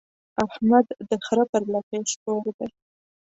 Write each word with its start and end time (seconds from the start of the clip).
احمد 0.45 0.87
د 1.09 1.11
خره 1.25 1.45
پر 1.51 1.63
لکۍ 1.73 2.01
سپور 2.11 2.45
دی. 2.57 2.69